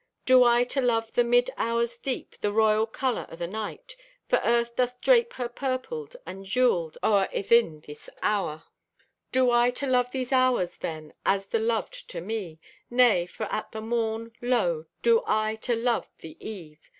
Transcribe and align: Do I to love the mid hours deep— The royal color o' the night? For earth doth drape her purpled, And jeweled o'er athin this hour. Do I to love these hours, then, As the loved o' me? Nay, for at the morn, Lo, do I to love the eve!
Do 0.25 0.43
I 0.43 0.63
to 0.63 0.81
love 0.81 1.11
the 1.13 1.23
mid 1.23 1.51
hours 1.57 1.99
deep— 1.99 2.35
The 2.41 2.51
royal 2.51 2.87
color 2.87 3.27
o' 3.29 3.35
the 3.35 3.45
night? 3.45 3.95
For 4.27 4.41
earth 4.43 4.75
doth 4.75 4.99
drape 4.99 5.33
her 5.33 5.47
purpled, 5.47 6.15
And 6.25 6.43
jeweled 6.43 6.97
o'er 7.03 7.27
athin 7.31 7.85
this 7.85 8.09
hour. 8.23 8.63
Do 9.31 9.51
I 9.51 9.69
to 9.69 9.85
love 9.85 10.09
these 10.09 10.31
hours, 10.31 10.77
then, 10.77 11.13
As 11.23 11.45
the 11.45 11.59
loved 11.59 12.11
o' 12.15 12.19
me? 12.19 12.59
Nay, 12.89 13.27
for 13.27 13.43
at 13.53 13.71
the 13.73 13.81
morn, 13.81 14.31
Lo, 14.41 14.87
do 15.03 15.21
I 15.27 15.55
to 15.57 15.75
love 15.75 16.09
the 16.17 16.35
eve! 16.43 16.79